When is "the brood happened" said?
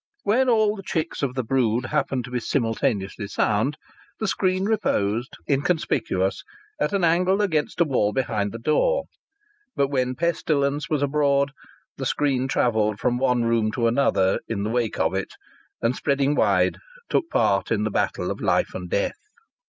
1.35-2.23